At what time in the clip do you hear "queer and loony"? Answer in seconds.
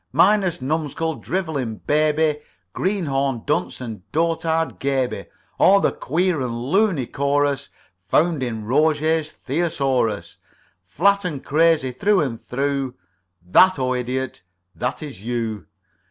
5.91-7.05